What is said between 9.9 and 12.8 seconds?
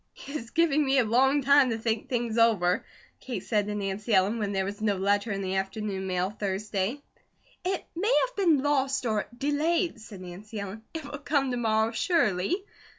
said Nancy Ellen. "It will come to morrow, surely."